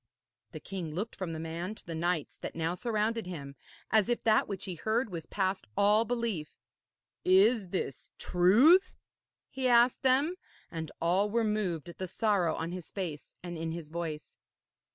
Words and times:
The 0.51 0.59
king 0.59 0.95
looked 0.95 1.15
from 1.15 1.31
the 1.31 1.39
man 1.39 1.75
to 1.75 1.85
the 1.85 1.93
knights 1.93 2.35
that 2.37 2.55
now 2.55 2.73
surrounded 2.73 3.27
him, 3.27 3.55
as 3.91 4.09
if 4.09 4.23
that 4.23 4.47
which 4.47 4.65
he 4.65 4.73
heard 4.73 5.11
was 5.11 5.27
past 5.27 5.67
all 5.77 6.05
belief. 6.05 6.55
'Is 7.23 7.69
this 7.69 8.09
truth?' 8.17 8.95
he 9.51 9.67
asked 9.67 10.01
them, 10.01 10.37
and 10.71 10.91
all 10.99 11.29
were 11.29 11.43
moved 11.43 11.87
at 11.87 11.99
the 11.99 12.07
sorrow 12.07 12.55
on 12.55 12.71
his 12.71 12.89
face 12.89 13.29
and 13.43 13.59
in 13.59 13.73
his 13.73 13.89
voice. 13.89 14.25